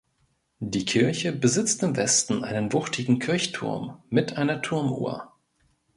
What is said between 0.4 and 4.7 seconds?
Die Kirche besitzt im Westen einen wuchtigen Kirchturm mit einer